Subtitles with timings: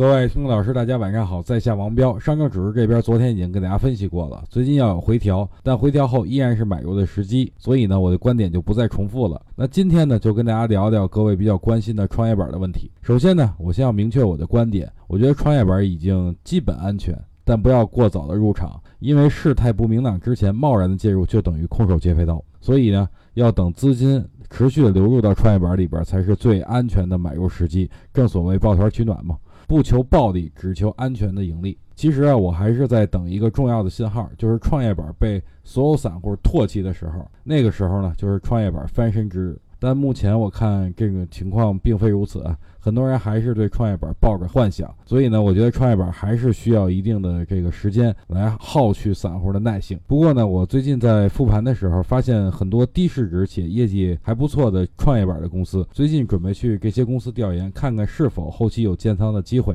[0.00, 2.18] 各位听众老师，大家晚上好，在下王彪。
[2.18, 9.38] 上证指数这边昨天已经跟大家分析过了，最近要有回调，但回调后依然是买入的时机，所以呢，我的观点就不再重复了。
[9.54, 12.90] 那今天呢，就跟大家聊聊各位比较关心的创业板的问题。
[13.02, 17.14] 首先呢，我先要明确我的观点，我觉得创业板已经基本安全，
[17.44, 27.88] 但不要过早的入场，因为事态不明朗之前贸然的介入就等于空手接飞刀，所以呢，要等资金持续的流入到创业板里边，才是最安全的买入时机。
[28.12, 29.38] 正所谓抱团取暖嘛。
[29.66, 31.78] 不求暴利，只求安全的盈利。
[31.94, 37.24] 其实啊，我还是在等一个重要的信号，就是创业板被所有散户唾弃的时候。
[37.44, 39.60] 那个时候呢，就是创业板翻身之日。
[39.80, 42.44] 但目前我看这个情况并非如此，
[42.78, 49.98] 很多人还是对创业板抱着幻想，所以呢，我觉得创业板还是需要一定的这个时间来耗去散户的耐性。
[50.06, 59.74] 不过呢，我最近在复盘的时候，发现很多低市值且业绩还不错的创业板的公司，最近准备去这些公司调研，看看是否后期有建仓的机会。